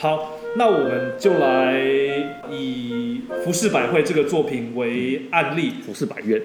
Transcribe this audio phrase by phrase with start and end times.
[0.00, 1.78] 好，那我们就来
[2.50, 5.74] 以服饰百汇这个作品为案例。
[5.84, 6.40] 服饰百院，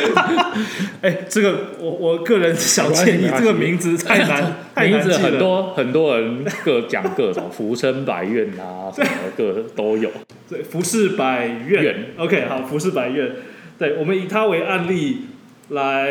[1.00, 5.30] 哎，这个我我个人小建议这个名字太难， 太名字难记了。
[5.30, 10.10] 很多很多人各讲各种，浮生百院啊，什么各都有。
[10.46, 13.36] 对，服饰百院院 OK，好，服饰百院。
[13.78, 15.22] 对，我们以它为案例
[15.70, 16.10] 来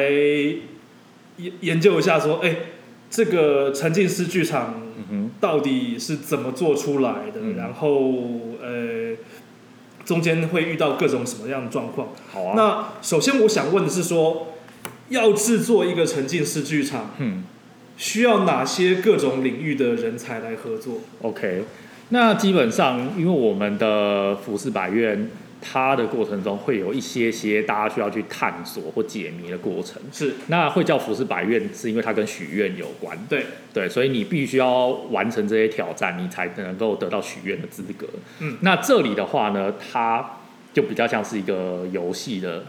[1.38, 2.56] 研研究一下，说，哎，
[3.12, 7.40] 这个沉浸式剧场嗯到底是怎么做出来的？
[7.42, 8.14] 嗯然后，
[8.62, 9.16] 呃，
[10.06, 12.10] 中间会遇到各种什么样的状况？
[12.32, 12.54] 好啊。
[12.56, 14.54] 那首先我想问的是说，
[15.10, 17.44] 要制作一个沉浸式剧场，嗯
[17.98, 21.64] 需要哪些各种领域的人才来合作？，OK，
[22.10, 25.30] 那基本上因为我们的服饰百院，
[25.68, 30.00] 它的过程中会有一些些大家需要去探索或解谜的过程。
[30.12, 33.18] 是那会叫服饰百院，是因为它跟许愿有关。
[33.28, 38.08] 对，对，所以你必须要完成这些挑战，你才能够得到许愿的资格。
[38.40, 40.38] 嗯，那这里的话呢，它
[40.72, 42.64] 就比较像是一个游戏的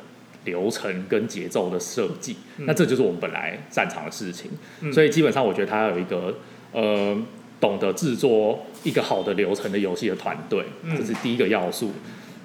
[0.45, 2.37] 流程跟节奏的设计。
[2.57, 4.51] 嗯那这就是我们本来擅长的事情。
[4.81, 6.35] 嗯所以基本上，我觉得它有一个
[6.73, 7.17] 呃
[7.61, 11.93] 懂得制作一个好的流程的游戏的团队，嗯这是第一个要素。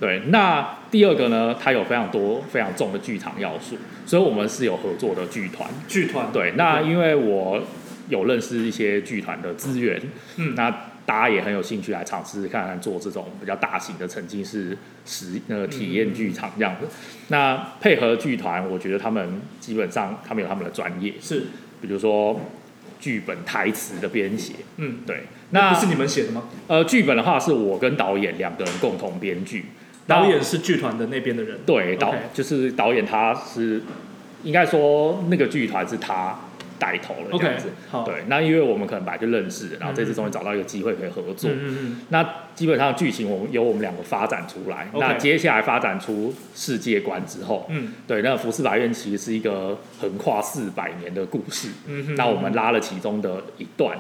[0.01, 5.69] 对，那第二个呢，它有非常多非常重的剧场要素，所以我们是有合作的剧团。
[5.87, 6.31] 剧团。
[6.33, 7.61] 对，那因为我
[8.09, 10.01] 有认识一些剧团的资源，
[10.37, 10.71] 嗯那
[11.05, 16.87] 大家也很有兴趣来尝试看看做这种比较大型的沉浸式实呃体验剧场这样子。
[17.27, 21.43] 那配合剧团，我觉得他们基本上他们有他们的专业，是，
[21.79, 22.41] 比如说
[22.99, 26.45] 剧本台词的编写，嗯，对，那不是你们写的吗？
[26.65, 31.59] 呃剧本的话是我跟导演两个人共同编剧，那导演是剧团的那边的人。
[31.65, 33.81] 对导就是导演他是
[34.43, 36.39] 应该说那个剧团是他
[36.79, 37.69] 带头了这样子。
[37.89, 38.03] 好。
[38.03, 41.49] 对，那因为我们可能本来就认识，然后这次嗯终于找到一个机会可以合作。
[41.51, 44.87] 嗯嗯嗯，那基本上剧情我们由我们两个发展出来。
[44.91, 51.69] OK 那接下来发展出世界观之后，嗯对，那福斯百院其实是一个横跨四百年的故事。
[51.87, 53.95] 嗯哼那我们拉了其中的一段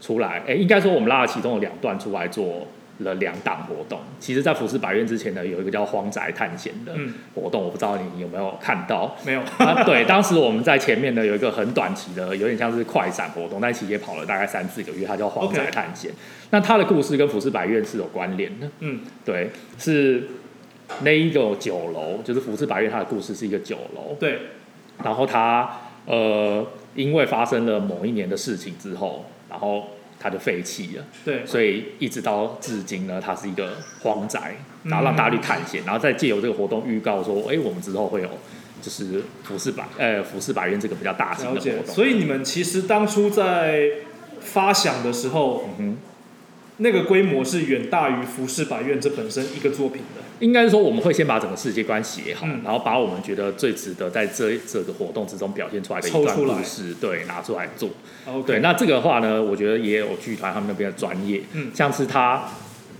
[0.00, 2.66] 出来，哎、应该说我们拉了其中的两段出来做
[2.98, 4.00] 了两档活动。
[4.20, 9.16] 其实，在福斯百院之前呢，有一个叫荒宅探险的嗯活动，我不知道你有没有看到。
[9.24, 9.40] 没有。
[9.58, 16.10] 啊，对，当时我们在前面呢有一个很短期的，有点像是快闪活动，但其实也跑了大概三四个月，它叫荒宅探险。
[16.50, 20.28] 那它的故事跟福斯百院是有关联的，嗯对，是
[21.02, 24.38] 那一个酒楼，就是福斯百院它的故事是一个酒楼，对，
[25.02, 25.68] 然后它
[26.06, 29.88] 呃因为发生了某一年的事情之后，然后
[30.24, 31.04] 它就废弃了。
[31.22, 38.30] 对，所以一直到至今呢，它是一个荒宅，嗯然后让大家去探险，然后再借由这个活动预告说，哎、我们之后会有
[38.80, 41.82] 就是服饰百呃服饰百院这个比较大型的活。
[41.84, 41.94] 动。
[41.94, 43.90] 所以你们其实当初在
[44.40, 45.98] 发想的时候，嗯
[46.78, 50.22] 那个规模是远大于《浮世百院》这本身一个作品的。
[50.40, 56.26] 应该是说我们会先把整个世界观写好，嗯然后把我们觉得最值得在这这个活动之中表现出来的故
[56.64, 57.90] 事，对，拿出来做。
[58.44, 62.48] 对，那这个的话呢，我觉得也有剧团他们那边的专业，嗯像是他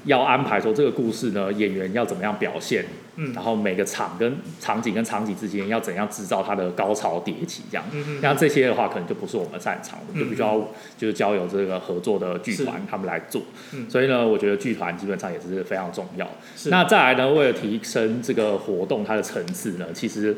[0.04, 2.84] 要安排说这个故事呢，演员要怎么样表现，
[3.16, 7.84] 嗯然后每个场跟场景跟场景之间要怎样制造它的高潮迭起，这样。
[7.92, 13.42] 嗯哼那这些的话，可能就不是我们擅长，我们就必须要嗯就是交由这个合作的剧团他们来做。
[13.72, 16.28] 嗯所以呢，我觉得剧团基本上也是非常重要。
[16.66, 20.36] 那再来呢，为了提升这个活动它的层次呢，其实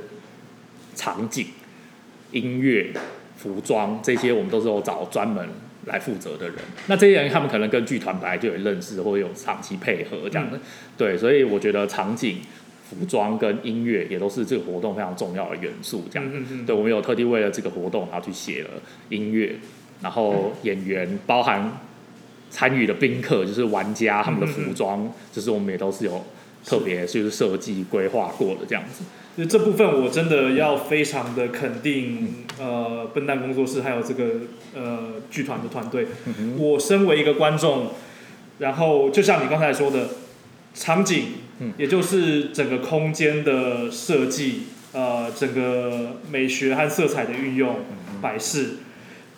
[0.95, 1.47] 场景、
[2.33, 2.93] 音乐、
[3.37, 5.47] 服装这些，我们都是有找专门
[5.85, 6.57] 来负责的人。
[6.87, 10.59] 那这些人他们可能跟剧团本来就有认识，或者有长期配合这样的。
[10.97, 12.39] 对，所以我觉得场景、
[12.89, 16.05] 服装跟音乐也都是这个活动非常重要的元素。
[16.11, 18.71] 这样，嗯嗯嗯对，我们有特地为了这个活动，然后去写了
[19.09, 19.57] 音乐，
[20.03, 21.79] 然后演员包含
[22.51, 26.25] 参与的宾客，就是玩家他们的服装，就是我们也都是有
[26.65, 29.05] 特别就是设计规划过的这样子。
[29.37, 34.25] 就这部分我真的要非常的肯定，呃，笨蛋工作室还有这个
[34.75, 36.07] 呃剧团的团队。
[36.25, 37.89] 嗯我身为一个观众，
[38.61, 40.09] 然后就像你刚才说的，
[40.73, 41.25] 场景，
[41.61, 41.73] 嗯。
[41.79, 44.63] 也就是整个空间的设计，
[44.93, 48.77] 呃，整个美学和色彩的运用、嗯摆饰，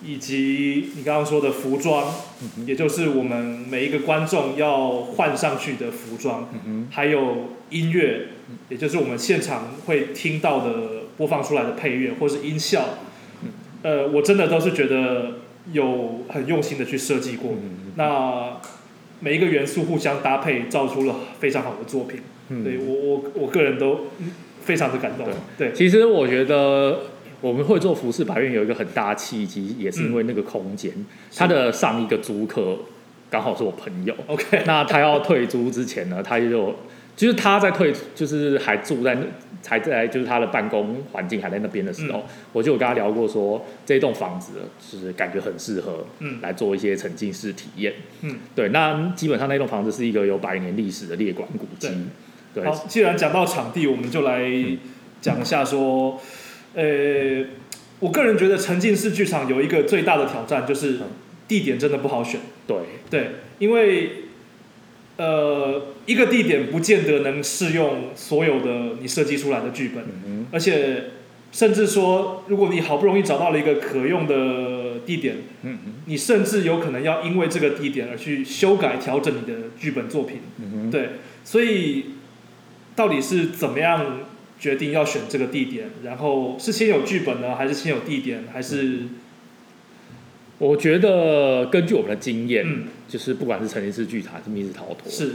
[0.01, 2.13] 以及你刚刚说的服装，
[2.57, 8.27] 嗯也就是我们每一个观众要换上去的服装，嗯还有音乐，
[8.69, 12.99] 也就是我们现场会听到的播放出来的配乐或是音效，
[13.83, 15.39] 呃，我真的都是觉得
[15.73, 17.51] 有很用心的去设计过。
[17.51, 18.61] 嗯那
[19.19, 22.21] 每一个元素互相搭配，造出了非常好的作品。
[22.49, 24.07] 嗯对我我我个人都
[24.61, 25.27] 非常的感动。
[25.57, 27.01] 对，其实我觉得
[27.41, 30.91] 我们会做服饰百院有一个很大的契机，也是因为那个空间，
[31.35, 32.77] 它的上一个租客
[33.29, 34.15] 刚好是我朋友。
[34.25, 36.75] OK，那他要退租之前呢，他就
[37.15, 39.21] 就是他在退，就是还住在那，
[39.65, 42.23] 还在就是他的办公环境还在那边的时候，
[42.53, 46.39] 我就有跟他聊过说，这栋房子就是感觉很适合，嗯。
[46.41, 48.69] 来做一些沉浸式体验，嗯，对。
[48.69, 51.89] 那基本上那栋房子是一个有百年历史的列管古迹，
[52.53, 54.49] 对，好，既然讲到场地，我们就来
[55.21, 56.19] 讲一下说，
[56.73, 57.45] 呃，
[57.99, 61.01] 我个人觉得沉浸式剧场有一个最大的挑战就是嗯。
[61.49, 62.39] 地点真的不好选。
[62.67, 62.77] 对，
[63.09, 64.11] 对，因为
[65.19, 71.11] 呃，一个地点不见得能适用所有的你设计出来的剧本，嗯而且
[71.51, 80.37] 甚至说，如果你好不容易找到了一个可用的地点，嗯嗯你甚至有可能要因为这个地点而去修改调整你的剧本作品。
[80.57, 81.09] 嗯，对，
[81.43, 82.05] 所以
[82.95, 84.19] 到底是怎么样
[84.57, 85.89] 决定要选这个地点？
[86.05, 88.99] 然后是先有剧本呢，还是先有地点，还是
[90.59, 95.31] 我觉得根据我们的经验，嗯就是不管是沉浸式剧场还是密室逃脱，是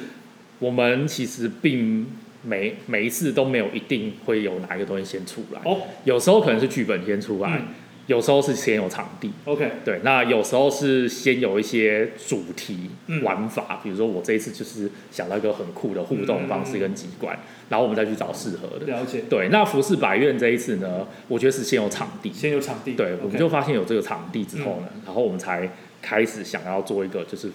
[0.61, 2.07] 我们其实并
[2.43, 7.67] 每每一次都没有一定会有哪一个东西先出来，哦有时候可能是剧本先出来，嗯
[8.07, 17.35] 有时候是先有场地，？OK，对，那有时候是先有一些主题嗯玩法，比如说我这一次就是想到一个很酷的互动方式跟机关，
[17.71, 18.85] 然后我们再去找适合的。
[18.85, 19.23] 了解。
[19.31, 25.71] 对，那服饰百院这一次呢，我觉得是先有场地，先有场地，对，我们就发现有这个场地之后呢，然后我们才
[26.05, 27.51] 开始想要做一个就是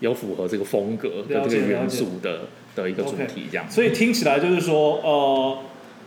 [0.00, 3.70] 有符合这个风格的这个元素的的一个主题，这样。
[3.70, 5.58] 所以听起来就是说，呃，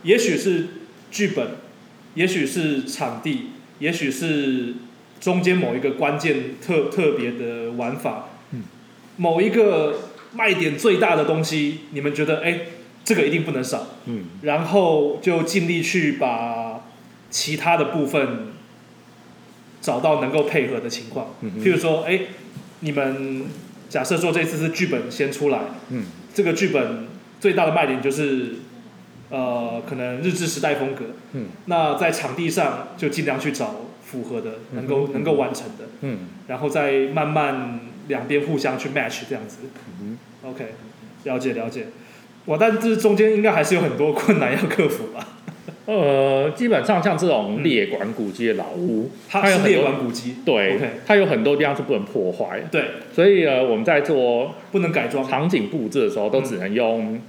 [0.02, 0.66] 也许是
[1.10, 1.52] 剧本，
[2.14, 4.74] 也许是场地，也许是
[5.18, 8.64] 中间某一个关键特特别的玩法，嗯。
[9.16, 12.60] 某一个卖点最大的东西，你们觉得，哎，
[13.02, 14.26] 这个一定不能少，嗯。
[14.42, 16.84] 然后就尽力去把
[17.30, 18.52] 其他的部分
[19.80, 21.28] 找到能够配合的情况。
[21.40, 22.20] 嗯譬如说，哎，
[22.80, 23.44] 你们
[23.88, 27.06] 假设说这次是剧本先出来，嗯这个剧本
[27.40, 28.56] 最大的卖点就是，
[29.30, 31.04] 呃，可能日治时代风格。
[31.32, 36.18] 嗯那在场地上就尽量去找符合的，能够嗯能够完成的，嗯
[36.48, 39.58] 然后再慢慢两边互相去 match 这样子。
[40.00, 40.74] 嗯 OK，
[41.24, 41.86] 了解了解。
[42.46, 45.35] 哇，但这中间应该还是有很多困难要克服吧？
[45.86, 52.84] 呃，基本上像这种列管古迹的老屋，它有很多管古迹，对 OK 它有很多地方是不能破坏的，对，
[53.14, 57.20] 所以呃，我们在做不能改装，场景布置的时候，都只能用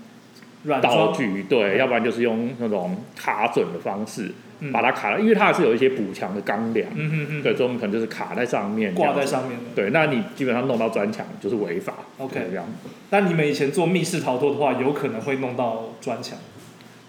[0.63, 1.77] 软装，道具，对，嗯。
[1.77, 4.71] 要不然就是用那种卡准的方式嗯。
[4.71, 9.59] 把它卡了，因为它还是有一些补强的钢梁，嗯嗯嗯，对，所以我们可能就是卡在上面，挂在上面。
[9.75, 12.65] 对，那你基本上弄到砖墙就是违法 OK 这样。
[13.11, 16.39] 但你们以前做密室逃脱的话，有可能会弄到砖墙。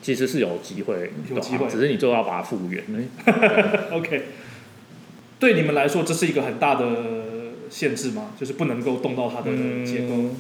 [0.01, 2.83] 其实是有机会，有机会只是你最后要把它复原。
[3.93, 4.23] OK，
[5.39, 6.87] 对你们来说，这是一个很大的
[7.71, 8.31] 限制吗？
[8.39, 9.51] 就是不能够动到它的
[9.85, 10.37] 结构，嗯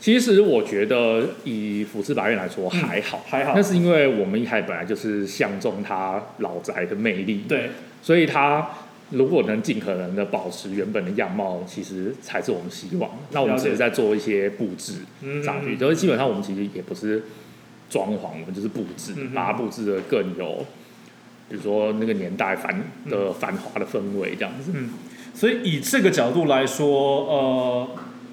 [0.00, 3.62] 其实我觉得以俯视法院来说还好，还好那。
[3.62, 7.70] 是因为我们一开始本来就是相中它老宅的魅力，对，
[8.02, 8.68] 所以它
[9.10, 13.08] 如果能尽可能的保持原本的样貌，其实才是我们希望。
[13.30, 17.22] 那我们只是在做一些布置嗯上去，就是基本上我们其实也不是
[17.92, 20.64] 装潢，我们就是布置，嗯把它布置的更有，
[21.50, 24.72] 比如说那个年代繁嗯的繁华的氛围这样子。
[25.34, 27.88] 所以以这个角度来说，呃，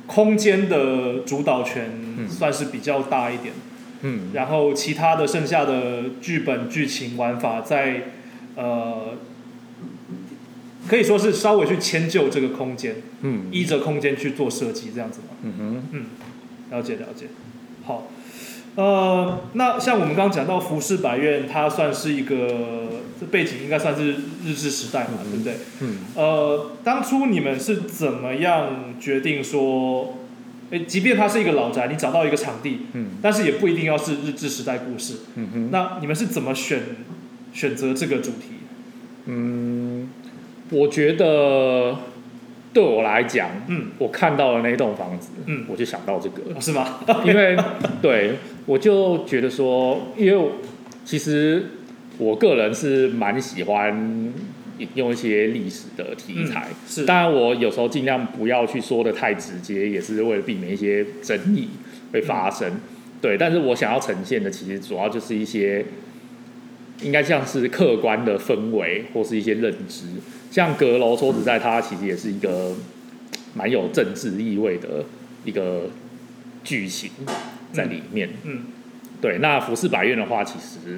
[0.07, 2.29] 空间的主导权嗯。
[2.29, 3.53] 算是比较大一点，
[4.01, 4.31] 嗯。
[4.33, 8.03] 然后其他的剩下的剧本、剧情、玩法在
[8.55, 9.15] 呃，
[10.87, 13.47] 可以说是稍微去迁就这个空间，嗯。
[13.51, 15.35] 依着空间去做设计，这样子嘛？
[15.43, 16.05] 嗯哼。
[16.71, 17.25] 了解了解，
[17.85, 18.07] 好，
[18.79, 22.87] 呃，那像我们刚刚讲到服饰百院，它算是一个
[23.19, 24.13] 这背景应该算是
[24.45, 25.53] 日治时代嘛，嗯对不对？
[25.81, 30.15] 嗯呃，当初你们是怎么样决定说，
[30.69, 36.79] 诶，即便它是一个老宅，你找到一个场地，嗯但是也不一定要是日治时代故事，嗯哼那你们是怎么选
[37.51, 38.63] 选择这个主题？
[39.25, 40.09] 嗯，
[40.69, 41.97] 我觉得
[42.73, 46.41] 对我来讲，嗯，我看到了那栋房子，嗯我就想到这个。
[46.53, 46.99] 哦是吗？
[47.25, 47.57] 因为
[48.01, 48.35] 对
[48.65, 50.49] 我就觉得说，因为
[51.03, 51.65] 其实
[52.17, 54.31] 我个人是蛮喜欢
[54.93, 61.69] 用一些历史的题材，嗯是当然我有时候尽量不要去说的太直接，也是为了避免一些争议
[62.13, 62.69] 会发生。
[62.69, 62.79] 嗯
[63.21, 65.83] 对，但是我想要呈现的其实主要就是一些。
[67.01, 70.05] 应该像是客观的氛围或是一些认知，
[70.51, 72.75] 像阁楼，说实在，它其实也是一个
[73.53, 75.05] 蛮有政治意味的
[75.45, 75.89] 一个
[76.63, 77.11] 剧情
[77.71, 78.29] 在里面。
[78.43, 78.63] 嗯
[79.21, 80.97] 对，那服饰百院的话，其实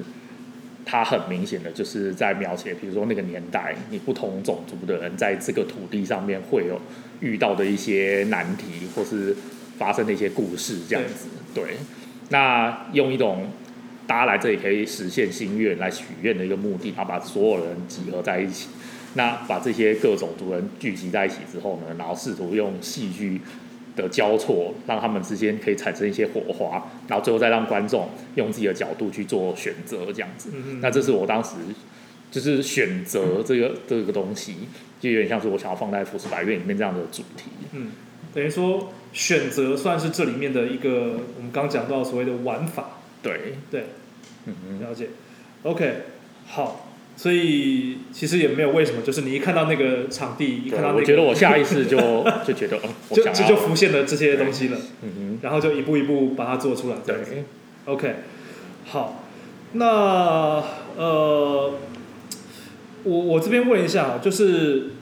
[0.84, 6.80] 它很明显的就是在描写，比如说那个年代，你不同种族的人在这个土地上面会有
[7.20, 9.36] 遇到的一些难题，或是
[9.76, 11.26] 发生的一些故事，这样子。
[11.52, 11.78] 对，
[12.28, 13.48] 那用一种
[14.06, 18.68] 大家来这里可以实现心愿、来许愿的一个目的，然后把所有人集合在一起。
[19.14, 23.38] 那把这些各种族人聚集在一起之后呢，然后试图用戏剧
[23.94, 30.48] 的交错，让他们之间可以产生一些火花，然后最后再让观众用自己的角度去做选择，这样子。
[30.80, 31.50] 那这是我当时
[32.30, 34.54] 就是选择这个这个东西，
[34.98, 37.50] 就有点像是我想要放在《浮世百院》里面这样的主题。
[37.72, 37.92] 嗯，
[38.32, 42.98] 等于说选择算是这里面的一个我们刚讲到所谓的玩法。
[43.22, 43.84] 对对，
[44.46, 45.08] 嗯嗯，了解。
[45.62, 45.94] OK，
[46.46, 46.88] 好。
[47.14, 51.98] 所以其实也没有为什么，就是你一看到那个场地，一看到那个，我觉得我下意识就
[52.42, 56.96] 就觉得，就这就浮现了这些东西了，嗯哼，然后就一步一步把它做出来。
[57.06, 57.44] 对
[57.84, 58.14] ，OK，
[58.86, 59.24] 好，
[59.74, 60.64] 那
[60.96, 61.74] 呃，
[63.04, 64.92] 我我这边问一下，就是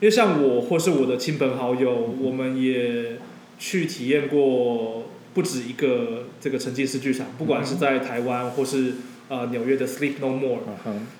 [0.00, 3.18] 为像我或是我的亲朋好友，我们也
[3.60, 8.94] 去体验过不止一个这个沉浸式剧场，不管是在台湾或是。
[9.28, 10.58] 呃，纽约的 Sleep No More，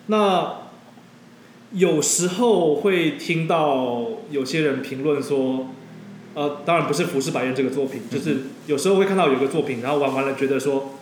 [0.08, 0.54] 那
[1.72, 5.70] 有时候会听到有些人评论说，
[6.34, 10.98] 呃，当然不是《浮世百院》这个作品，就是有时候会看到有个作品，然后玩完了觉得说，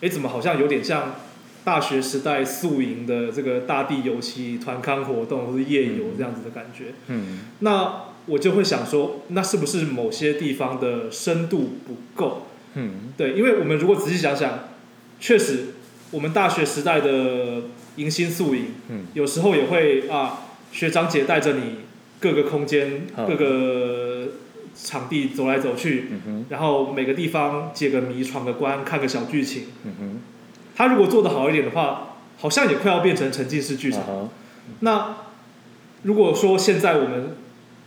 [0.00, 1.16] 哎，怎么好像有点像
[1.64, 6.94] 大学时代宿营的这个大地游戏、团康活动或是夜游这样子的感觉。
[7.08, 12.46] 嗯，那我就会想说，那是不是某些地方的深度不够？
[12.74, 14.68] 嗯，对，因为我们如果仔细想想，
[15.20, 15.66] 确实。
[16.10, 17.62] 我们大学时代的
[17.96, 21.78] 迎新宿营，嗯，有时候也会啊，学长姐带着你
[22.20, 24.28] 各个空间、各个
[24.76, 30.20] 场地走来走去，嗯然后每个地方解个谜、闯个关、看个小剧情，嗯哼，
[30.76, 34.30] 他如果做的好一点的话，好像也快要变成沉浸式剧场。
[34.80, 35.16] 那
[36.02, 37.36] 如果说现在我们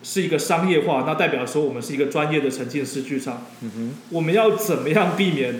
[0.04, 5.56] 是一个商业化，那代表说我们是一个专业的沉浸式剧场，嗯哼，我们要怎么样避免？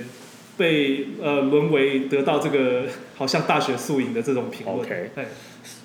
[0.58, 4.80] 被呃沦为得到这个好像大学宿营的这种评论。
[4.80, 5.12] OK，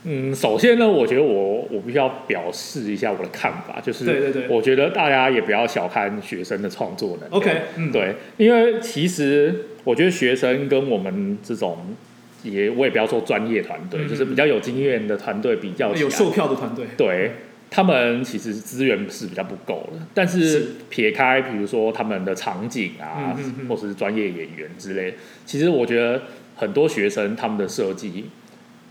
[0.05, 7.33] 嗯，首先呢，我觉得我我必须要表示一下我的看法，就是对对对，我觉得大家也不要小看学生的创作能力。
[7.35, 11.95] OK，嗯，对，因为其实我觉得学生跟我们这种
[12.43, 17.33] 也我也不要说专业团队，就是比较有经验的团队比较有售票的团队，对。
[17.75, 23.35] 他们其实资源是比较不够的，但是撇开比如说他们的场景啊，
[23.67, 25.15] 或者是专业演员之类，
[25.47, 26.25] 其实我觉得
[26.55, 28.27] 很多学生他们的设计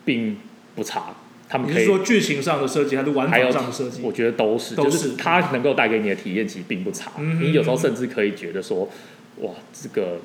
[0.04, 0.36] 并
[0.76, 1.14] 不差。
[1.48, 7.12] 他们可以说剧情上的设计还是玩法上的设计，我觉得都是，就是他能够带给你的体验其实并不差。
[7.40, 8.90] 你有时候甚至可以觉得说，
[9.42, 10.20] 哇，这个。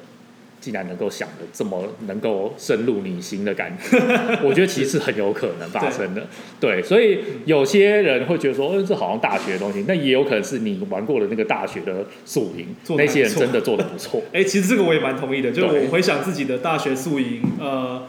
[0.61, 3.97] 竟然能够想的这么能够深入你心的感觉，
[4.43, 6.27] 我觉得其实很有可能发生的。
[6.59, 14.23] 对，所以有些人会觉得说，嗯，这好像大学的东西，那也有可能是你玩过的那个大学的宿营，那些人真的做的不错。
[14.33, 18.09] 哎，其实这个我也蛮同意的，就是我回想自己的大学宿营，呃，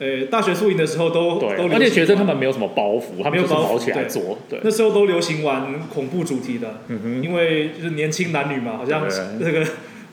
[0.00, 4.38] 呃，大学宿营的时候都对，而且学生他们没有什么包袱，他们就是包起来做。
[4.48, 9.06] 对，那时候都流行玩恐怖主题的，嗯哼，因为就是年轻男女嘛，好像
[9.38, 9.64] 那个。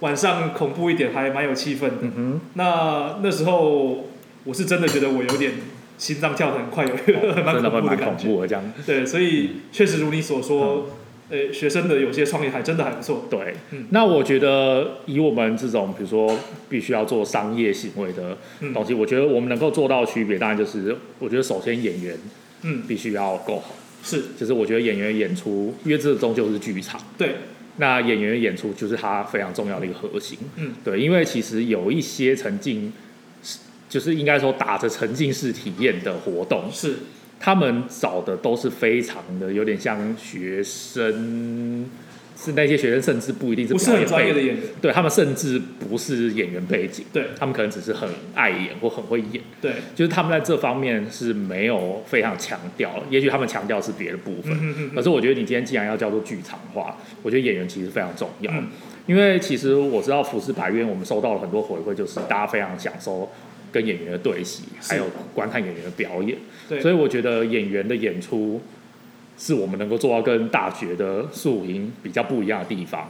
[0.02, 1.96] 晚上恐怖一点还蛮有气氛的。
[2.02, 2.42] 嗯哼。
[2.54, 4.08] 那那时候
[4.44, 5.54] 我是真的觉得我有点
[5.98, 6.94] 心脏跳得很快，有
[7.44, 8.48] 蛮恐怖的感觉。
[8.48, 8.64] 这样。
[8.86, 10.88] 对，所以确实如你所说，
[11.30, 13.28] 呃，学生的有些创意还真的还不错。
[13.30, 13.54] 对。
[13.90, 16.40] 那我觉得以我们这种比如说
[16.70, 18.38] 必须要做商业行为的
[18.74, 22.18] 东西，我觉得我们能够做到区别，当然就是我觉得首先演员
[22.64, 23.76] 嗯必须要够好。
[24.02, 24.24] 是。
[24.40, 27.00] 就是我觉得演员演出，因为这终究是剧场。
[27.18, 27.36] 对。
[27.80, 32.92] 那演员的演出就是他非常重要的一个核心，嗯，对，因为其实有一些沉浸，
[33.88, 36.98] 就是应该说打着沉浸式体验的活动，是
[37.40, 41.86] 他们找的都是非常的有点像学生。
[42.42, 47.26] 是那些学生甚至不一定是不是很专业的演员，对他们甚至不是演员背景，对。
[47.38, 58.54] 他们可能只是很爱演或很会演，对，就是他们在这方面是没有非常强调，也许他们强调是别的部分，可是我觉得你今天既然要叫做剧场化，我觉得演员其实非常重要，
[59.06, 63.30] 因为其实我知道服饰白院我们收到了很多回馈，就是大家非常享受
[63.70, 66.38] 跟演员的对戏，还有观看演员的表演，
[66.70, 68.62] 对，所以我觉得演员的演出。
[69.42, 73.10] 是我们能够做到跟大学的宿营比较不一样的地方，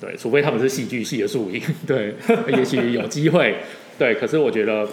[0.00, 2.14] 对，除非他们是戏剧系的宿营， 对，
[2.46, 3.56] 也许有机会，
[3.98, 4.14] 对。
[4.14, 4.86] 可是我觉得，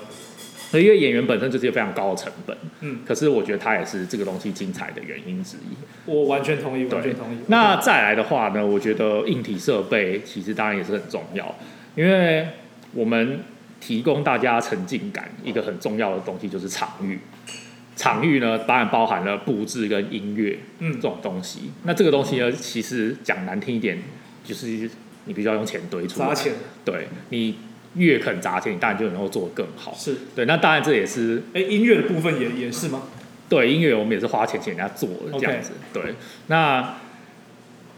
[0.73, 5.75] 因为演员本身就是一个非常高的成本，嗯，可是我觉得它也是这个东西精彩的原因之一。
[6.05, 7.37] 我完全同意，完全同意。
[7.45, 11.53] 那再来的话呢，我觉得硬体设备其实当然也是很重要，
[11.95, 12.47] 因为
[12.93, 13.41] 我们
[13.79, 17.19] 提供大家沉浸感，一个很重要的东西就是场域。
[18.01, 21.71] 场域呢，当然包含了布置跟音乐，嗯这种东西。
[21.83, 24.01] 那这个东西呢，其实讲难听一点，
[24.43, 24.65] 就是
[25.25, 26.27] 你必须要用钱堆出来。
[26.27, 26.53] 砸钱
[26.83, 27.57] 对你
[27.93, 29.93] 越肯砸钱，你当然就能够做得更好。
[29.95, 33.03] 是，对，那当然这也是哎，音乐的部分也也是吗？
[33.47, 35.73] 对音乐，我们也是花钱请人家做的这样子。
[35.93, 36.15] 对，
[36.47, 36.95] 那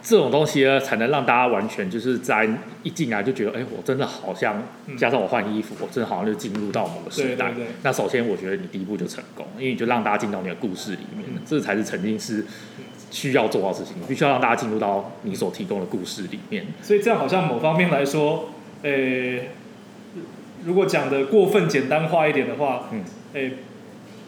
[0.04, 2.48] 这种东西呢，才能让大家完全就是在
[2.84, 7.54] 一进来就觉得，哎、我真的好像嗯加上我换衣服，我真的好像就进入到某个时代。
[7.84, 12.46] 那首先，我觉得你第一步就成功，因为你就让大家进到你的故事里面，嗯这才是沉浸式
[13.12, 13.94] 需要做到的事情。
[13.98, 16.66] 你必须要让大家进入到你所提供的故事里面。
[16.82, 18.50] 所以这样好像某方面来说，
[18.82, 18.92] 呃，
[20.66, 23.54] 如果讲的过分简单化一点的话，嗯，诶，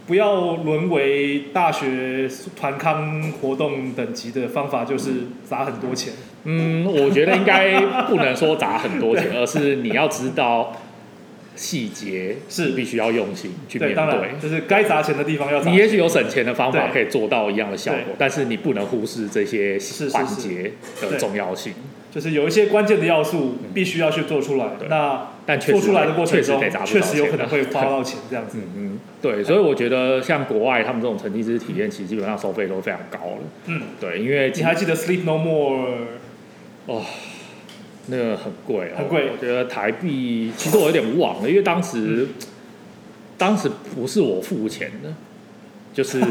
[0.07, 5.12] 不要沦为大学团康活动等级的方法，就是
[5.47, 6.13] 砸很多钱。
[6.43, 10.74] 嗯，我觉得应该不能说砸很多钱，而是你要知道
[11.55, 14.39] 细节，是必须要用心去面对。
[14.39, 15.75] 就是该砸钱的地方要砸你。
[15.77, 21.74] 也许有省钱的方法可以做到一样的效果，但是你不能忽视这些是是环节的重要性。
[22.12, 28.57] 就是有一些关键的要素必须要去做出来，对那但确实做出来的过程中确实确实有可能会花到钱 这样子。
[28.57, 33.37] 嗯嗯，对，所以我觉得像国外他们这种沉浸式体验，其实基本上收费都非常高了。
[33.67, 35.87] 嗯，对，因为你还记得 Sleep No More？
[36.87, 37.03] 哦
[38.07, 42.27] 那个很贵哦，很贵我觉得台币其实我有点忘了，因为当时、
[43.35, 45.11] 当时不是我付钱的，
[45.95, 46.21] 就是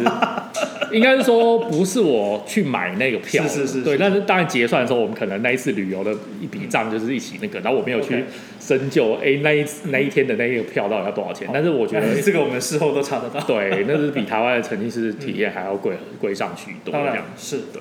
[0.93, 3.97] 应该是说不是我去买那个票的，是是是对。
[3.97, 8.25] 但是当然结算的时候，我们可能那一次旅游的一笔账就是一起那个，然后我没有去
[8.61, 11.49] 深究，哎、那一那一天的那个票到底要多少钱？
[11.53, 13.41] 但是我觉得哎这个我们事后都查得到。
[13.41, 17.25] 对，那是比台湾的沉浸式体验还要贵贵上许多当然。
[17.37, 17.81] 是对。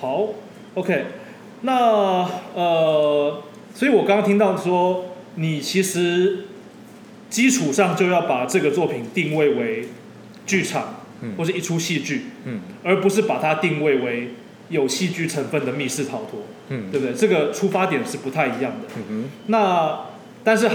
[0.00, 0.28] 好
[0.74, 1.04] ，OK，
[1.62, 3.42] 那呃，
[3.74, 6.44] 所以我刚刚听到说，你其实
[7.28, 9.88] 基础上就要把这个作品定位为
[10.46, 14.30] 剧场，嗯或是一出戏剧，嗯而不是把它定位为
[14.68, 17.14] 有戏剧成分的密室逃脱，嗯对不对？
[17.14, 18.88] 这个出发点是不太一样的。
[19.46, 20.00] 那
[20.42, 20.68] 但是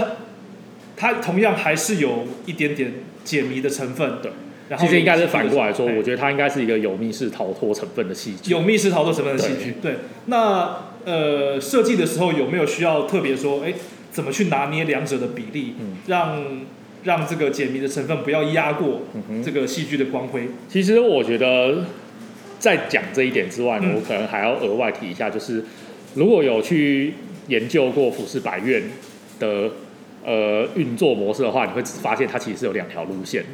[0.96, 2.92] 它同样还是有一点点
[3.24, 4.32] 解谜的成分，对。
[4.68, 8.50] 然后其实应该是反过来说，我觉得它应该是一个有密室逃脱成分的戏剧。
[8.50, 9.74] 有密室逃脱成分的戏剧。
[9.80, 13.72] 对，那呃设计的时候有没有需要特别说，哎，
[14.10, 16.66] 怎么去拿捏两者的比例，嗯让
[17.06, 19.02] 让这个解谜的成分不要压过
[19.42, 20.48] 这个戏剧的光辉？
[20.68, 21.84] 其实我觉得，
[22.58, 25.64] 在讲这一点之外呢，嗯我可能还要额外提一下，就是
[26.14, 27.14] 如果有去
[27.46, 28.82] 研究过浮世百院
[29.38, 29.70] 的
[30.24, 33.44] 呃运作模式的话，你会发现它其实是有两条路线。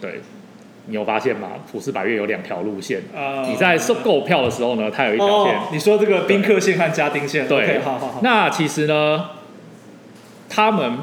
[0.00, 0.20] 对，
[0.86, 1.50] 你有发现吗？
[1.70, 3.02] 浮世百院有两条路线。
[3.14, 5.54] 啊、你在收购票的时候呢，它有一条线。
[5.54, 9.28] 哦，你说这个宾客线和家丁线，对好好好，那其实呢，
[10.48, 10.98] 他们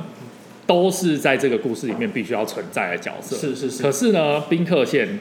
[0.69, 3.35] 都是在这个故事里面必须要存在的角色。
[3.35, 5.17] 是是是可，是呢，宾客线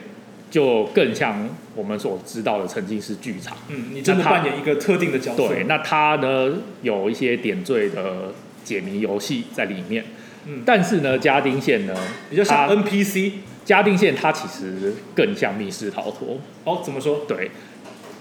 [0.51, 3.57] 就更像我们所知道的沉浸式剧场。
[3.67, 8.31] 嗯，你真的扮演一个特定的角色，对，那它呢有一些点缀的
[8.63, 10.05] 解谜游戏在里面。
[10.45, 11.95] 嗯但是呢，家丁线呢，
[12.29, 13.31] 比较像它 NPC。
[13.65, 16.39] 家丁线它其实更像密室逃脱。
[16.63, 17.21] 哦，怎么说？
[17.27, 17.49] 对，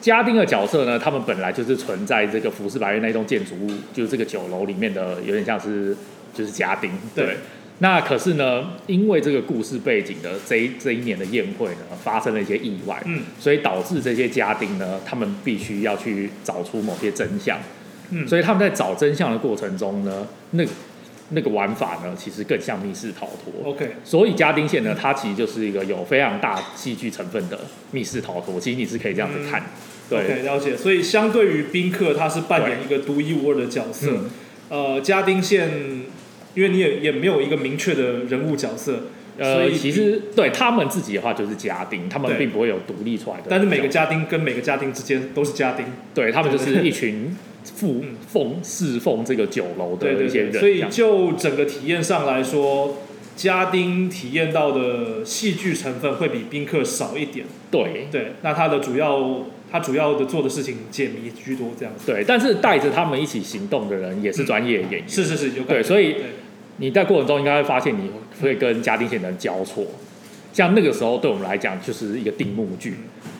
[0.01, 5.95] 家丁的角色呢，他们本来就是存在这个服饰白月那栋建筑物，就是这个酒楼里面的，有点像是
[6.39, 6.93] 就是家丁。
[7.15, 7.37] 对
[7.81, 17.59] 那可是呢，因为这个故事背景的这一这一年的宴会呢，发生了一些意外，嗯所以导致这些家丁呢，他们必须要去找出某些真相。
[18.11, 20.71] 嗯，所以他们在找真相的过程中呢，那个
[21.29, 23.71] 那个玩法呢，其实更像密室逃脱。
[23.71, 27.61] OK，所以家丁线呢，它其实就是一个有非常大戏剧成分的
[27.93, 29.63] 密室逃脱，其实你是可以这样子看。
[30.11, 30.77] 对了解。
[30.77, 34.09] 所以相对于宾客，他是扮演一个独一无二的角色。
[34.11, 34.31] 嗯
[34.71, 35.71] 呃，家丁线，
[36.59, 38.95] 因为你也也没有一个明确的人物角色，
[39.39, 43.45] 所呃，以其实对他们自己的话就是家丁，他们并不会有独立出来的。
[43.49, 45.87] 但是每个家丁跟每个家丁之间都是家丁。
[46.13, 52.97] 对他们就是一群奉嗯奉侍奉这个酒楼的一些人，所以就整个体验上来说，
[53.37, 57.47] 家丁体验到的戏剧成分会比宾客少一点。
[57.71, 62.11] 对对，那他的主要他主要的做的事情解谜居多，这样子。
[62.11, 65.05] 对，但是带着他们一起行动的人也是专业演员。
[65.07, 66.23] 是是是，有对所以对
[66.79, 68.11] 你在过程中应该会发现，你
[68.41, 69.85] 会跟家丁线的人交错。
[70.53, 72.95] 像那个时候对我们来讲，就是一个定目剧，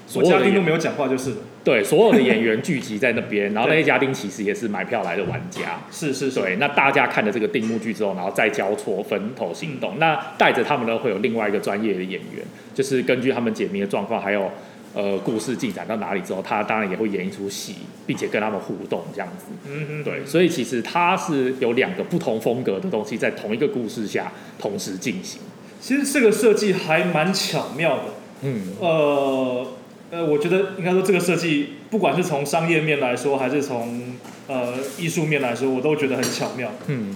[0.07, 1.37] 所有的演我家丁都没有讲话就是了。
[1.65, 5.81] 对所有的演员聚集在那边， 然后那些家丁其实也是买票来的玩家。
[5.91, 9.99] 是是是，对，那大家看了这个定目剧之后，然后再交错分头行动。
[9.99, 14.51] 那带着他们呢，会有另外一个专业的演员，就是根据他们解谜的状况，还有
[14.95, 17.75] 呃故事进展到哪里之后，他当然也会演一出戏，
[18.07, 19.47] 并且跟他们互动这样子。
[19.67, 25.41] 嗯嗯，对，所以其实它是有两个不同风格的东西在同一个故事下同时进行。
[25.81, 28.03] 其实这个设计还蛮巧妙的。
[28.43, 29.67] 嗯呃
[30.11, 34.15] 呃，我觉得应该说这个设计，不管是从商业面来说，还是从
[34.47, 36.73] 呃艺术面来说，我都觉得很巧妙。
[36.87, 37.15] 嗯，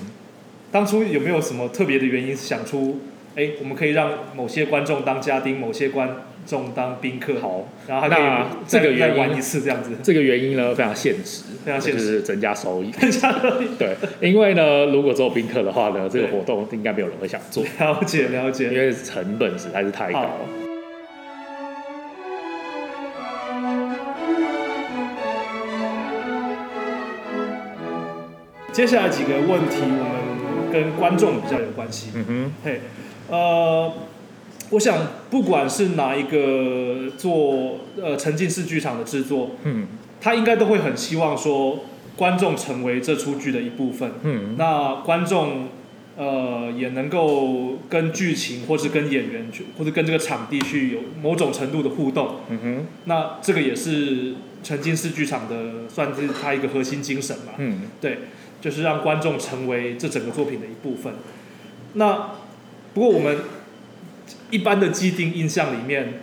[0.70, 3.00] 当初有没有什么特别的原因想出，
[3.35, 6.09] 哎，我们可以让某些观众当家丁，某些观
[6.47, 8.27] 众当宾客，好，然后还可以
[8.68, 9.90] 这个原因一次这样子。
[10.03, 12.90] 这个原因呢非常现实，非常现实就是 增加收益。
[13.79, 20.29] 对，因为呢，如果只有宾客的话呢，这个活动应该没有人会想做，了解了解因解，为成本实在是太高了。
[28.73, 32.09] 接下来几个问题，我们跟观众比较有关系。
[32.14, 32.81] 嗯哼，嘿，
[33.33, 33.90] 呃，
[34.68, 34.99] 我想
[35.31, 39.87] 不管是哪一个做呃沉浸式剧场的制作，嗯
[40.21, 41.81] 他应该都会很希望说
[42.14, 44.12] 观众成为这出剧的一部分。
[44.23, 45.68] 嗯那观众
[46.14, 52.37] 呃也能够跟剧情，或是跟演员去，或者跟这个场地去有某种程度的互动。
[52.51, 57.55] 嗯哼，那这个也是沉浸式剧场的算是它一个核心精神嘛。
[57.57, 58.18] 嗯对，
[58.61, 61.14] 就是让观众成为这整个作品的一部分。
[61.95, 62.31] 那
[62.94, 63.38] 不过我们
[64.50, 66.20] 一般的既定印象里面，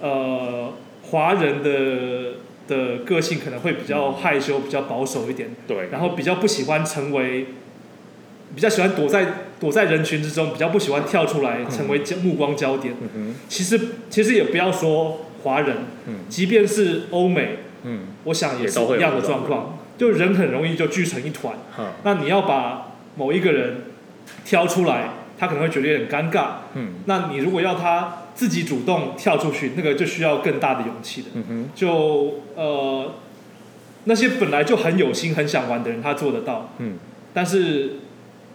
[0.00, 2.36] 呃，华人的
[2.68, 7.46] 的个性可能会比较害羞、比较保守一点，对，然后比较不喜欢成为，
[8.54, 9.26] 比较喜欢躲在
[9.60, 12.94] 躲在人群之中，比较不喜欢跳出来成为焦目光焦点。
[13.00, 13.78] 嗯哼，其实
[14.10, 15.76] 其实也不要说华人，
[16.06, 16.20] 嗯。
[16.28, 21.54] 即便是欧美，嗯，我想也是一样的状况，就人很容易就聚成一团。
[21.78, 23.82] 嗯，那你要把某一个人
[24.44, 26.46] 挑出来，他可能会觉得有点尴尬。
[26.74, 31.28] 嗯那你如果要他自己主动跳出去，那个就需要更大的勇气的。
[31.34, 33.12] 嗯哼，就呃，
[34.04, 36.70] 那些本来就很有心、很想玩的人，他做得到。
[36.78, 36.98] 嗯
[37.32, 37.92] 但是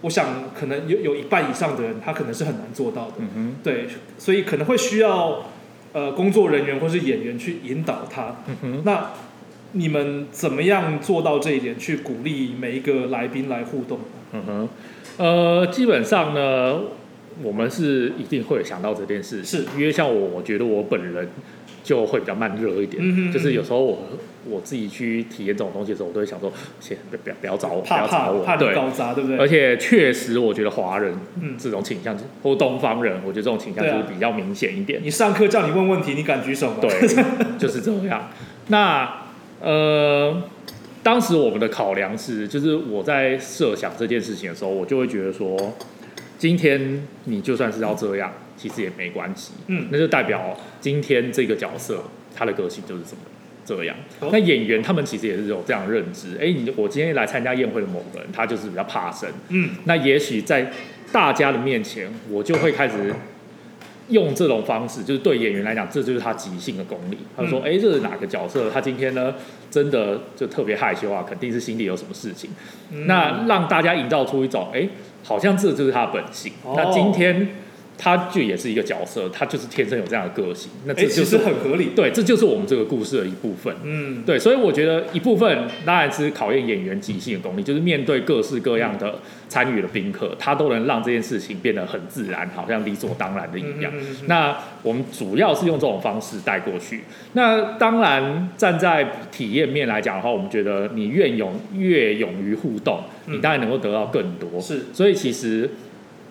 [0.02, 0.26] 我想，
[0.60, 3.13] 可能有有一半以上的人，他可能是很难做到的。
[3.20, 5.44] 嗯哼，对，所以可能会需要
[5.94, 8.38] 呃工作人员或是演员去引导他。
[8.48, 9.12] 嗯哼，那
[9.74, 14.00] 你们怎么样做到这一点，去鼓励每一个来宾来互动？
[14.34, 14.70] 嗯哼，
[15.18, 16.82] 呃，基本上呢，
[17.44, 21.30] 我们是一定会想到这件事，是因为像我，我觉得我本人
[21.84, 24.00] 就会比较慢热一点，嗯哼就是有时候我
[24.50, 28.76] 我自己去体验这种东西的时候，我都会想说，先不要不要找我，不要找我，怕怕你对。
[28.76, 29.38] 搞砸，对不对？
[29.38, 35.00] 而且确实，我觉得华人嗯，这种倾向，或东方人，我觉得这种倾向就是比较明显一点。
[35.04, 36.78] 你上课叫你问问题，你敢举手吗？
[36.82, 36.90] 对，
[37.60, 38.30] 就是这样。
[38.68, 39.21] 那
[39.62, 40.43] 呃，
[41.04, 45.74] 当时我们的考量是，就是我在设想这件事情的时候，我就会觉得说，
[46.38, 49.52] 今天你就算是要这样，其实也没关系。
[49.67, 52.04] 嗯，那就代表今天这个角色
[52.36, 53.21] 他的个性就是这么
[53.63, 53.95] 这样。
[54.19, 56.38] 哦那演员他们其实也是有这样的认知。
[56.39, 59.30] 哎、你我今天来参加宴会的某个人，他就是比较怕生。
[59.50, 60.71] 嗯，那也许在
[61.12, 63.13] 大家的面前，我就会开始
[64.12, 67.17] 用这种方式，就是对演员来讲，这就是他即兴的功力。
[67.36, 68.69] 他说：“哎、这是哪个角色？
[68.69, 69.34] 他今天呢，
[69.69, 72.50] 真的就特别害羞啊，肯定是心里有什么事情。
[72.91, 74.88] 嗯那让大家营造出一种，哎、
[75.24, 76.52] 好像这就是他本性。
[76.63, 77.47] 哦那今天
[77.97, 80.71] 他就也是一个角色，他就是天生有这样的个性。
[80.86, 81.89] 那这就是很合理。
[81.95, 83.73] 对，这就是我们这个故事的一部分。
[83.84, 93.91] 嗯，对，所以我觉得一部分当然是考验演员即兴的功力，就是面对各式各样的参与的宾客，他都能让这件事情变得很自然，好像理所当然的一样。
[93.93, 97.01] 嗯嗯嗯嗯那我们主要是用这种方式带过去。
[97.34, 104.60] 那当然，站在体验面来讲的话，我们觉得你越勇越勇于互动，嗯你当然能够得到更多。
[104.60, 105.69] 是所以其实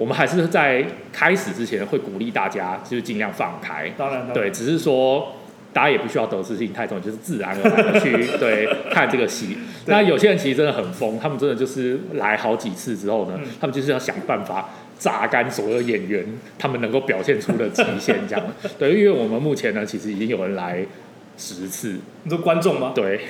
[0.00, 0.82] 我们还是在
[1.12, 3.86] 开始之前会鼓励大家，就是尽量放开。
[3.98, 5.34] 当然，对，只是说
[5.74, 8.10] 大家也不需要得失心太重，就是自然而然的去
[8.40, 9.58] 对看这个戏。
[9.84, 16.24] 那有些人其实真的很疯，他们真的就是来好几次之后呢，嗯他们就是要想办法榨干所有演员
[16.58, 18.42] 他们能够表现出的极限，这样。
[18.78, 20.82] 对，因为我们目前呢，其实已经有人来
[21.36, 22.92] 十次，你说观众吗？
[22.94, 23.20] 对，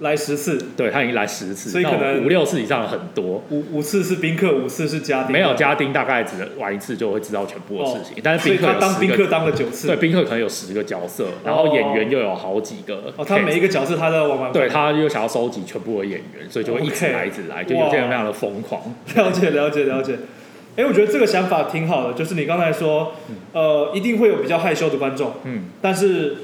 [0.00, 3.42] 来十次，对他已经来十次，所以可能五六次以上的很多。
[3.50, 9.86] 五五次是宾客，五次是家丁，没有家丁，大概只玩一次就会知道全部的事情，但是他宾客当宾客当了九次。
[9.86, 13.12] 对，宾客可能有十个角色，然后演员又有好几个。
[13.16, 14.52] 哦，他每一个角色他都要玩玩。
[14.52, 18.82] 对，他又想要收集全部的演员，所以就会一直来，一直来，就有些人非常的疯狂。
[19.14, 20.18] 了解了解了解。
[20.76, 23.12] 哎，我觉得这个想法挺好的，就是你刚才说，
[23.52, 26.36] 呃，一定会有比较害羞的观众，嗯，但是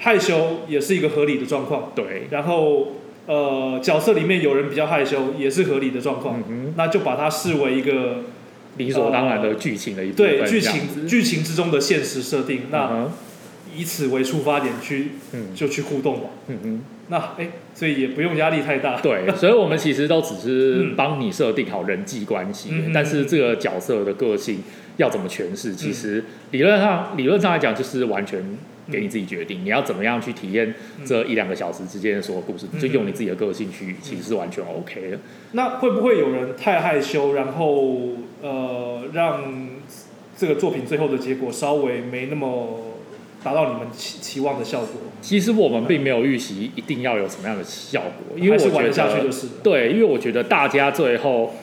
[0.00, 1.92] 害羞也是一个合理的状况。
[1.94, 8.24] 对，然后呃，角色里面有人比较害羞，也是合理的状况，嗯，那就把它视为一个
[8.76, 12.62] 理所当然的剧情的一部分，对剧情剧情之中的现实设定。
[12.72, 13.12] 那嗯
[13.72, 16.30] 以此为出发点去嗯就去互动吧。
[16.48, 19.00] 嗯嗯，那哎，所以也不用压力太大。
[19.00, 24.64] 对， 所以我们其实都只是嗯帮你设定好人际关系，但是这个角色的个性
[24.96, 28.42] 要怎么诠释，其实理论上理论上来讲，就是完全
[28.90, 30.74] 给你自己决定，你要怎么样去体验
[31.04, 35.18] 这一两个小时之间的所有故事，嗯就用你自己的个性去，其实是完全 OK 的。
[35.52, 38.10] 那会不会有人太害羞，然后
[38.42, 39.68] 呃让
[40.36, 42.96] 这个作品最后的结果稍微没那么
[43.42, 44.88] 达到你们期期望的效果？
[45.22, 49.46] 其实我们并没有预期一定要有什么样的效果，因为我觉得下去就是。
[49.62, 51.54] 对，因为我觉得大家最后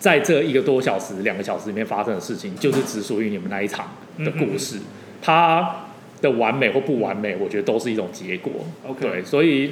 [0.00, 4.78] 在这一个多小时、两个小时里面发生的事情，就是只属于你们那一场的故嗯事。
[5.22, 5.87] 它
[6.20, 8.52] 的完美或不完美，我觉得都是一种结果。
[8.86, 9.70] OK 对，所以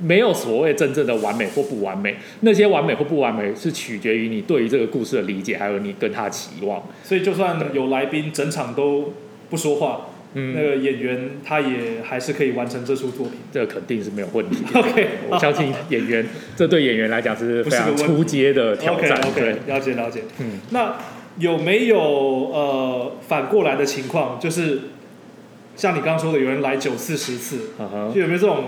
[0.00, 6.82] 没有所谓真正的完美或不完美，那些完美或不完美是取决于你对于这个故事的理解，还有你跟他的期望。
[7.02, 9.12] 所以就算有来宾整场都
[9.50, 13.38] 不说话，那嗯，个演员他也还是可以完成这出作品。
[13.50, 14.58] 这个肯定是没有问题。
[14.74, 19.18] OK，我相信演员，这对演员来讲是非常出阶的挑战。
[19.26, 20.22] OK，对，了解了解。
[20.38, 20.96] 嗯，那
[21.38, 24.80] 有没有呃反过来的情况，就是
[25.78, 27.70] 像你刚刚说的，有人来九次十次，
[28.12, 28.64] 就有没有这种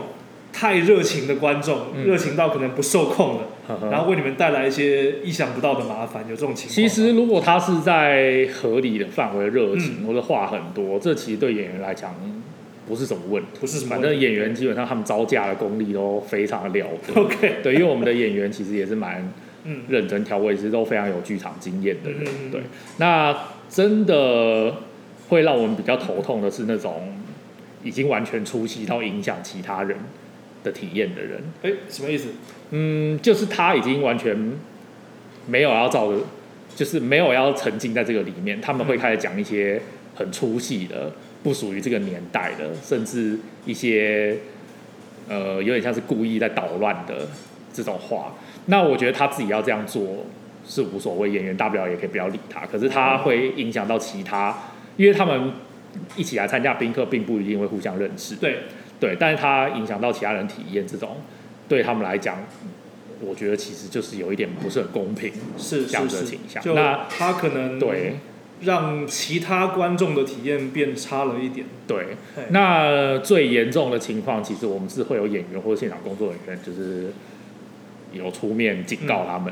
[0.52, 6.74] 太热情的观众，嗯热情到可能不受控了，呵呵然后为你们带来一些意想不到的麻烦，有这种情况？
[6.74, 12.14] 其实，如果他是在合理的范围热情，嗯或者话很多，这其实对演员来讲
[12.86, 13.48] 不是什么问题。
[13.60, 17.14] 不是什么反正演员基本上他们招架的功力都非常的了得。
[17.20, 19.32] OK，对，因为我们的演员其实也是蛮
[19.64, 22.20] 嗯认真调位，其实都非常有剧场经验的人。
[22.24, 22.60] 嗯对，
[22.98, 23.36] 那
[23.68, 24.74] 真的
[25.30, 27.14] 会让我们比较头痛的是那种
[27.82, 29.96] 已经完全出戏到影响其他人
[30.62, 31.40] 的体验的人。
[31.62, 32.28] 哎，什么意思？
[32.70, 34.36] 嗯，就是他已经完全
[35.46, 36.18] 没有要照着，
[36.74, 39.80] 就是没有要沉浸在这个里面，他们会开始讲一些
[40.16, 41.12] 很粗细的、
[41.42, 44.36] 不属于这个年代的，甚至一些
[45.28, 47.28] 呃有点像是故意在捣乱的
[47.72, 48.34] 这种话。
[48.66, 50.26] 那我觉得他自己要这样做
[50.66, 54.56] 是无所谓，演员大不了也可以不要理他，可是他会影响到其他，
[55.00, 55.52] 因为他们
[56.14, 58.36] 一起来参加宾客，并不一定会互相认识。
[58.36, 58.64] 对，
[59.00, 61.16] 对，但是它影响到其他人体验，这种
[61.66, 62.44] 对他们来讲，
[63.18, 65.32] 我觉得其实就是有一点不是很公平。
[65.56, 68.16] 是这样是是子的倾向那他可能对
[68.60, 71.64] 让其他观众的体验变差了一点。
[71.88, 72.08] 对，
[72.50, 77.10] 那最严重的情况，其实我们是会有演员或者现场工作人员，就是
[78.12, 79.50] 有出面警告他们。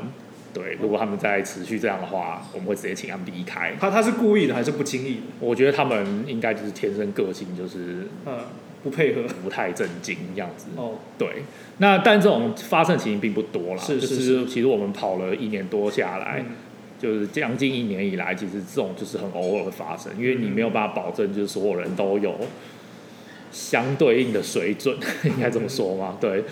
[0.53, 3.73] 对，如果他们再持续这样的话，我们会直接请他们离开。
[3.79, 5.21] 他他是故意的还是不经意的？
[5.39, 8.39] 我觉得他们应该就是天生个性就是嗯，
[8.83, 9.21] 不配合。
[9.43, 10.67] 不太正经这样子。
[10.75, 11.43] 哦，对，
[11.77, 16.55] 那但这种发生情形并不多啦，是就是是其实我们跑了一年多下来，嗯
[16.99, 22.35] 就是将近一年以来，其实这种就是很偶尔会发生，因为你没有办法保证就是所有人都有
[23.51, 26.17] 相对应的水准， 应该这么说吗？
[26.19, 26.43] 对，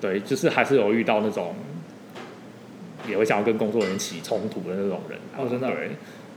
[0.00, 1.54] 对，就是还是有遇到那种
[3.08, 5.72] 也会想要跟工作人员起冲突的那种人啊、哦真的啊？
[5.76, 5.90] 对，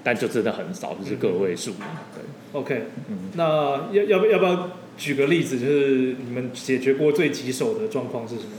[0.03, 3.29] 但就真的很少，就是个位数，对，OK，嗯。
[3.35, 8.51] 那要要不要不要举个例子，就是你们解决过最棘手的状况是什么？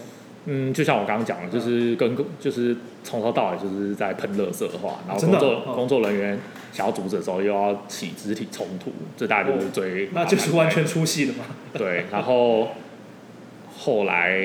[0.50, 5.74] 嗯，就像我刚刚讲的，就是跟就是从头到尾就是在喷垃圾话，然后工作、哦。
[5.74, 6.38] 工作人员
[6.72, 11.44] 想要阻止的时候又要起肢体冲突，这大概就是最、哦那就是完全出戏的嘛。
[11.74, 12.68] 对，然后
[13.76, 14.40] 后来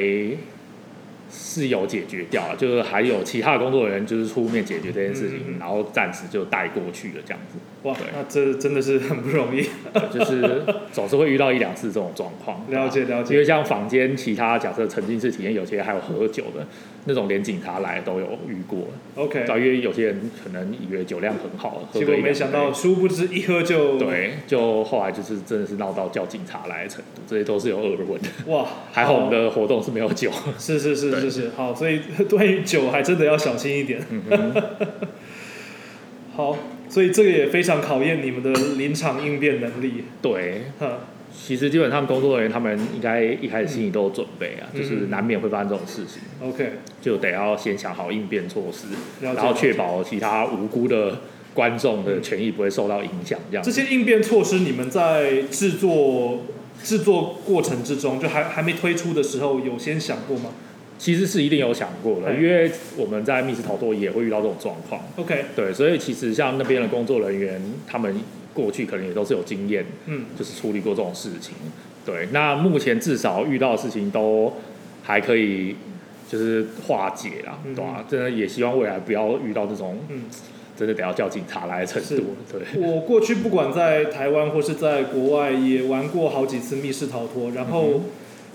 [1.34, 7.58] 是有解决掉了，就是还有其他的工作人员就是出面解决这件事情，嗯嗯嗯然后暂时就带过去了这样子。
[7.84, 9.68] 哇对，那这真的是很不容易。
[10.12, 12.64] 就是总是会遇到一两次这种状况。
[12.70, 13.40] 了解了解因。
[13.40, 16.66] 为像坊间其他假设沉浸式体验，有些还有喝酒的
[17.06, 18.88] 那种，连警察来都有遇过。
[19.16, 28.30] OK，对，因为有些人可能以为酒量很好，喝结果没想到，殊不知一喝就对，就后来就是真的是闹到叫警察来的程度，这些都是有耳闻的。
[28.48, 30.32] 哇，还好我们的活动是没有酒。
[30.58, 34.02] 是是是 对是是，好，所以 关于酒还真的要小心一点。
[34.10, 34.54] 嗯，
[36.36, 36.58] 好，
[36.90, 40.06] 所以这个也非常考验你们的临场应变能力。
[40.22, 41.00] 对，哈，
[41.36, 48.88] 其实基本上工作人员他们应该一开始心里都有准备啊，嗯就是难免会发生这种事情，OK，就得要先想好应变措施。
[49.22, 51.20] 然后确保其他无辜的
[51.54, 53.72] 观众的权益不会受到影响，这样子。
[53.72, 56.46] 这些应变措施，你们在制作
[56.84, 60.50] 制作过程之中，就还还没推出的时候，有先想过吗
[60.98, 65.02] 其实是一定有想过的，哎因为我们在密室逃脱也会遇到这种状况。
[65.18, 68.16] ？OK，对，所以其实像那边的工作人员，他们
[68.54, 71.56] 过去可能也都是有经验，嗯，就是处理过这种事情。
[72.06, 74.54] 对，那目前至少遇到的事情都
[75.04, 75.76] 还可以，
[76.30, 80.24] 就是化解啦，嗯对吧、真的也希望未来不要遇到这种嗯
[80.76, 82.36] 真的得要叫警察来的程度。
[82.52, 87.52] 对，我过去不管在台湾或是在国外，也玩过好几次密室逃脱。
[87.52, 88.02] 然后，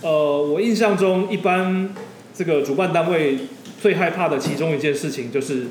[0.02, 1.90] 呃，我印象中，一般
[2.38, 3.36] 这个主办单位
[3.82, 5.66] 最害怕的其中一件事情，就是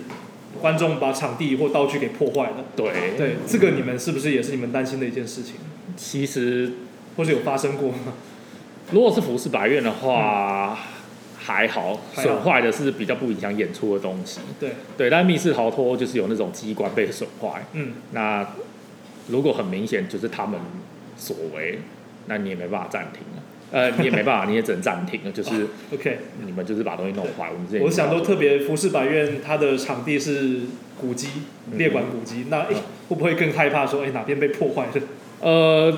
[0.60, 2.65] 观众把场地或道具给破坏了。
[2.75, 5.53] 对，对，这个你们是不是也是你们担心的一件事情？
[5.95, 6.73] 其实，
[7.15, 8.15] 或者有发生过吗？
[8.91, 10.77] 如果是服饰白院的话。
[11.39, 14.41] 还好，损坏的是比较不影响演出的东西。
[14.60, 17.63] 对对，但密室逃脱就是有那种机关被损坏。
[17.71, 18.45] 嗯，那
[19.30, 20.60] 如果很明显就是他们
[21.15, 21.80] 所为，
[22.25, 23.21] 那你也没办法暂停
[23.71, 27.49] 呃，你也没办法，你也只能暂停就是 OK，你们就是把东西弄坏。
[27.53, 30.62] 我们这我想都特别，服饰百院它的场地是
[30.99, 31.27] 古迹，
[31.73, 32.75] 列管古迹，那会
[33.10, 34.91] 不会更害怕说，哎，哪边被破坏了？
[35.41, 35.97] 呃。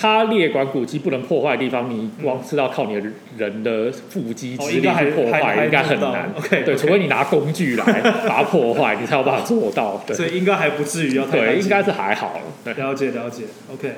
[0.00, 3.02] 它列管古迹不能破坏的地方，你光是要靠你的
[3.36, 6.30] 人的腹肌之力去破坏，应该很难。
[6.38, 10.00] OK，对，除非你拿工具来把它破坏， 你才有办法做到。
[10.14, 12.40] 所以应该还不至于要太对，应该是还好。
[12.64, 13.94] 了解了解，OK，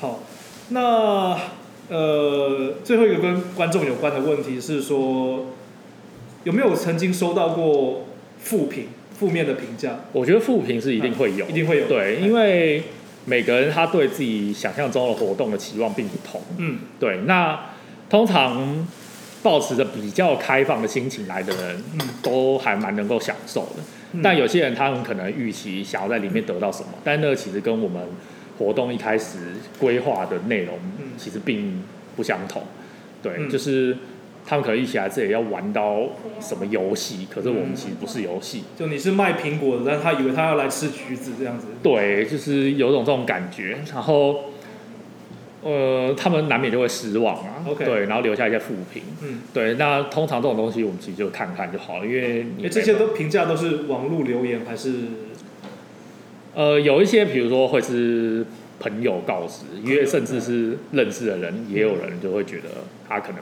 [0.00, 0.22] 好，
[0.68, 1.36] 那
[1.92, 5.48] 呃，最后一个跟观众有关的问题是说，
[6.44, 8.06] 有没有曾经收到过
[8.38, 8.86] 负评、
[9.18, 10.00] 负面的评价？
[10.12, 11.86] 我觉得负评是一定会有，一定会有。
[11.86, 12.82] 对，因为。
[13.24, 17.18] 每个人他对自己想象中的活动的期望并不同，嗯，对。
[17.18, 17.56] 那
[18.10, 18.84] 通常
[19.44, 24.20] 保持着比较开放的心情来的人，嗯，都还蛮能够享受的。
[24.24, 28.02] 但有些人他们可能预期想要在里面得到什么，但那个其实跟我们
[28.58, 29.38] 活动一开始
[29.78, 30.78] 规划的内容
[31.16, 31.82] 其实并
[32.16, 32.62] 不相同，
[33.22, 33.96] 对，就是。
[34.44, 36.00] 他们可能一起来这里要玩到
[36.40, 38.64] 什么游戏，可是我们其实不是游戏。
[38.76, 41.68] 就你是卖苹果的，但他以为他要来吃橘子这样子。
[41.80, 44.46] 对，就是有种这种感觉，然后，
[45.62, 47.64] 呃，他们难免就会失望啊。
[47.78, 49.04] 对，然后留下一些负评。
[49.22, 49.42] 嗯。
[49.54, 54.90] 对，那通常这种东西我们其实就看看就好了，因为你这些都评价都是网络留言还是？
[56.54, 58.44] 呃，有一些比如说会是
[58.78, 62.68] 朋友告知，因为甚至是认识的人，也有人就会觉得
[63.08, 63.40] 他可能。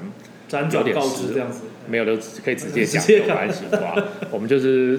[0.51, 3.94] 辗转告知这样子，没有就可以直接讲没有关系，吧，
[4.33, 4.99] 我们就是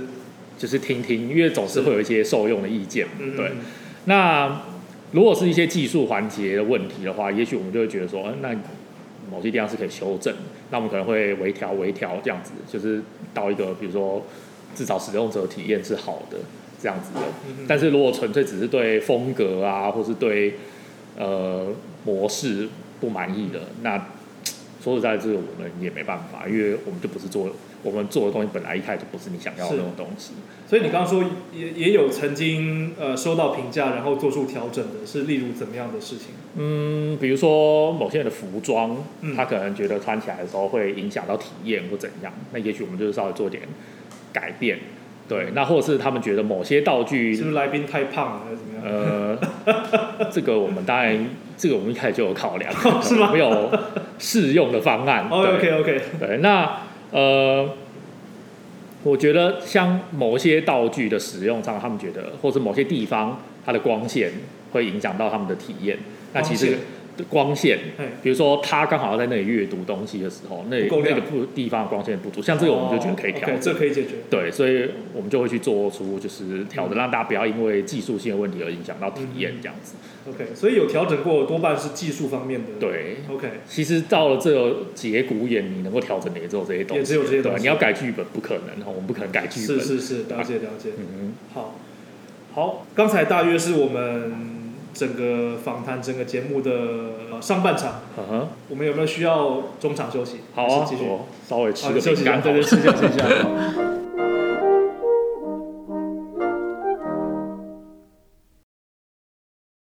[0.58, 3.52] 就是听听，因为总是会有一些受用的意见，对。
[4.06, 4.62] 那
[5.12, 8.56] 如果是一些技术环节的问题的话，也许我们就会觉得说，那
[9.30, 10.34] 某些地方是可以修正，
[10.70, 13.02] 那我们可能会微调微调这样子，就是
[13.34, 14.26] 到一个比如说
[14.74, 16.38] 至少使用者体验是好的
[16.82, 17.20] 这样子的。
[17.68, 20.56] 但是如果纯粹只是对风格啊，或是对
[21.18, 21.68] 呃
[22.04, 22.68] 模式
[23.00, 24.08] 不满意的，那
[24.84, 27.50] 说实在，这个我们也没办法，因为我们就不是做
[27.84, 30.34] 我们做的东西，本来一开始就不是你想要的那种东西。
[30.68, 36.28] 所以你刚刚说也也有曾经呃收到评价，然后做出调整的，是例如怎么样的事情？
[36.56, 38.98] 嗯，比如说某些人的服装，
[39.36, 43.64] 他可能觉得穿起来的时候会影响到体验或怎样，那也许我们就是稍微做点
[44.34, 44.80] 改变。
[45.32, 49.40] 对，那或者是他们觉得某些道具是不是来宾太胖了，还是怎么样？
[49.66, 52.70] 呃， 这个我们当然，这个我们一开始就有考量，
[53.02, 53.30] 是吗？
[53.32, 53.72] 没有
[54.20, 55.30] 适用的方案。
[55.30, 56.02] OK OK。
[56.20, 56.80] 对，那
[57.12, 57.70] 呃，
[59.04, 64.32] 我觉得像某些道具的使用上，他们觉得，或者某些地方它的光线
[64.74, 65.98] 会影响到他们的体验，
[66.34, 66.78] 那其实。
[67.30, 67.78] 光线，
[68.24, 74.16] 比如说他刚好要在那里阅读东西的时候，那那个不地方光线不足，像这个我们就觉得可以调，这可以解决。
[74.30, 79.96] 对，所以我们就会去做出就是调整，让大家不要因为技术性的问题而影响到体验这样子。
[80.30, 82.68] OK，所以有调整过，多半是技术方面的。
[82.80, 83.48] 对，OK。
[83.68, 87.62] 其实到了这个节骨眼，你能够调整的也只有这些东西，也只有这些东西。
[87.62, 89.80] 你要改剧本不可能，我们不可能改剧本。
[89.80, 90.92] 是是是，了解了解。
[90.98, 91.76] 嗯，好，
[92.54, 94.61] 好，刚才大约是我们。
[94.94, 98.02] 整个访谈，整个节目的上半场，
[98.70, 100.42] 我们有没有需要中场休息？
[100.54, 101.04] 好啊，继续？
[101.48, 104.01] 稍微吃个休息一下，对对，吃一下，吃一下。